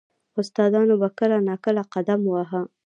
[0.39, 2.61] •استادانو به کله نا کله قدم واهه.